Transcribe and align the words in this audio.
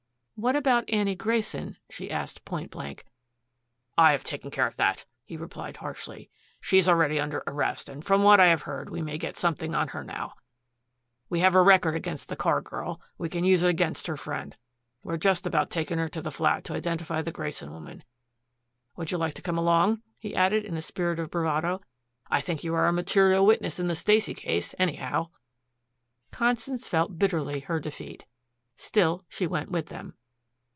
"What 0.35 0.55
about 0.55 0.89
Annie 0.89 1.13
Grayson?" 1.15 1.77
she 1.91 2.09
asked 2.09 2.45
pointblank. 2.45 3.05
"I 3.95 4.11
have 4.11 4.23
taken 4.23 4.49
care 4.49 4.65
of 4.65 4.75
that," 4.77 5.05
he 5.23 5.37
replied 5.37 5.77
harshly. 5.77 6.31
"She 6.59 6.79
is 6.79 6.89
already 6.89 7.19
under 7.19 7.43
arrest, 7.45 7.87
and 7.87 8.03
from 8.03 8.23
what 8.23 8.39
I 8.39 8.47
have 8.47 8.63
heard 8.63 8.89
we 8.89 9.03
may 9.03 9.19
get 9.19 9.35
something 9.35 9.75
on 9.75 9.89
her 9.89 10.03
now. 10.03 10.33
We 11.29 11.41
have 11.41 11.53
a 11.53 11.61
record 11.61 11.93
against 11.93 12.27
the 12.27 12.35
Carr 12.35 12.59
girl. 12.59 12.99
We 13.19 13.29
can 13.29 13.43
use 13.43 13.61
it 13.61 13.69
against 13.69 14.07
her 14.07 14.17
friend. 14.17 14.57
We're 15.03 15.17
just 15.17 15.45
about 15.45 15.69
taking 15.69 15.99
her 15.99 16.09
to 16.09 16.23
the 16.23 16.31
flat 16.31 16.63
to 16.63 16.73
identify 16.73 17.21
the 17.21 17.31
Grayson 17.31 17.69
woman. 17.71 18.03
Would 18.95 19.11
you 19.11 19.19
like 19.19 19.35
to 19.35 19.43
come 19.43 19.59
along?" 19.59 20.01
he 20.17 20.35
added 20.35 20.65
in 20.65 20.75
a 20.75 20.81
spirit 20.81 21.19
of 21.19 21.29
bravado. 21.29 21.81
"I 22.31 22.41
think 22.41 22.63
you 22.63 22.73
are 22.73 22.87
a 22.87 22.91
material 22.91 23.45
witness 23.45 23.79
in 23.79 23.85
the 23.85 23.93
Stacy 23.93 24.33
case, 24.33 24.73
anyhow." 24.79 25.27
Constance 26.31 26.87
felt 26.87 27.19
bitterly 27.19 27.59
her 27.59 27.79
defeat. 27.79 28.25
Still 28.75 29.23
she 29.29 29.45
went 29.45 29.69
with 29.69 29.85
them. 29.89 30.15